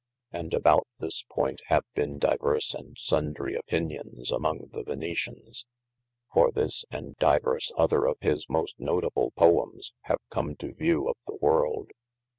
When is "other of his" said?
7.77-8.49